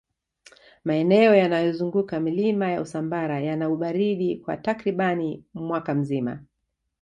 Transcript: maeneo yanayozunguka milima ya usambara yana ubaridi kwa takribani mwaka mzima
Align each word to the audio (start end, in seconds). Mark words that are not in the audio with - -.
maeneo 0.85 1.35
yanayozunguka 1.35 2.19
milima 2.19 2.71
ya 2.71 2.81
usambara 2.81 3.39
yana 3.39 3.69
ubaridi 3.69 4.35
kwa 4.37 4.57
takribani 4.57 5.43
mwaka 5.53 5.93
mzima 5.95 6.43